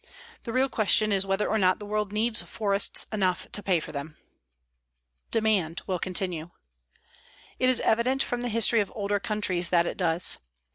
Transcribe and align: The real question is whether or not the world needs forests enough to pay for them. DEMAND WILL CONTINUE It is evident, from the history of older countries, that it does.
The 0.45 0.51
real 0.51 0.67
question 0.67 1.11
is 1.11 1.27
whether 1.27 1.47
or 1.47 1.59
not 1.59 1.77
the 1.77 1.85
world 1.85 2.11
needs 2.11 2.41
forests 2.41 3.05
enough 3.13 3.45
to 3.51 3.61
pay 3.61 3.79
for 3.79 3.91
them. 3.91 4.17
DEMAND 5.29 5.83
WILL 5.85 5.99
CONTINUE 5.99 6.49
It 7.59 7.69
is 7.69 7.81
evident, 7.81 8.23
from 8.23 8.41
the 8.41 8.49
history 8.49 8.79
of 8.79 8.91
older 8.95 9.19
countries, 9.19 9.69
that 9.69 9.85
it 9.85 9.97
does. 9.97 10.39